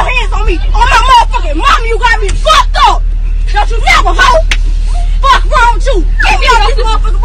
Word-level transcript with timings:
your 0.00 0.16
hands 0.16 0.32
on 0.32 0.46
me. 0.46 0.56
On 0.72 0.86
my 0.88 1.00
motherfucking 1.08 1.56
mom, 1.56 1.80
you 1.84 1.98
got 1.98 2.20
me 2.20 2.28
fucked 2.28 2.76
up. 2.88 3.02
Don't 3.52 3.70
you 3.70 3.78
never 3.84 4.12
hoe. 4.16 4.42
Fuck 5.20 5.44
wrong 5.44 5.74
with 5.76 5.86
you. 5.86 5.96
Get 6.24 6.40
me 6.40 6.46
out 6.48 6.70
of 6.70 6.76
this 6.76 6.86
motherfucking 6.86 7.19